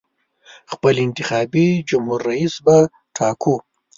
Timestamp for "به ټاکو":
2.65-3.55